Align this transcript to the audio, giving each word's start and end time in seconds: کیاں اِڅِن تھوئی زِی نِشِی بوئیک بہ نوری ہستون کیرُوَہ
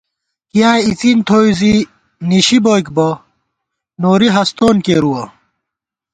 کیاں 0.51 0.75
اِڅِن 0.85 1.17
تھوئی 1.27 1.51
زِی 1.59 1.73
نِشِی 2.29 2.57
بوئیک 2.63 2.87
بہ 2.95 3.07
نوری 4.01 4.29
ہستون 4.35 4.75
کیرُوَہ 4.85 5.23